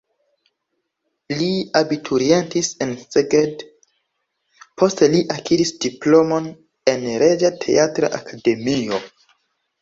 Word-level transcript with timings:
Li 1.41 1.49
abiturientis 1.79 2.69
en 2.85 2.93
Szeged, 3.01 3.61
poste 4.83 5.11
li 5.17 5.21
akiris 5.37 5.73
diplomon 5.85 6.49
en 6.95 7.07
Reĝa 7.25 7.53
Teatra 7.67 8.11
Akademio. 8.23 9.05